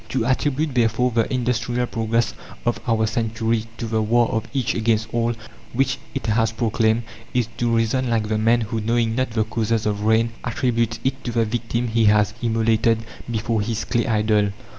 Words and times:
To 0.09 0.25
attribute, 0.25 0.73
therefore, 0.73 1.11
the 1.11 1.31
industrial 1.31 1.85
progress 1.85 2.33
of 2.65 2.79
our 2.87 3.05
century 3.05 3.65
to 3.77 3.85
the 3.85 4.01
war 4.01 4.29
of 4.29 4.47
each 4.51 4.73
against 4.73 5.13
all 5.13 5.35
which 5.73 5.99
it 6.15 6.25
has 6.25 6.51
proclaimed, 6.51 7.03
is 7.35 7.47
to 7.57 7.69
reason 7.75 8.09
like 8.09 8.27
the 8.27 8.39
man 8.39 8.61
who, 8.61 8.81
knowing 8.81 9.13
not 9.13 9.29
the 9.29 9.43
causes 9.43 9.85
of 9.85 10.01
rain, 10.03 10.31
attributes 10.43 10.99
it 11.03 11.23
to 11.25 11.31
the 11.31 11.45
victim 11.45 11.87
he 11.87 12.05
has 12.05 12.33
immolated 12.41 13.05
before 13.31 13.61
his 13.61 13.85
clay 13.85 14.07
idol. 14.07 14.49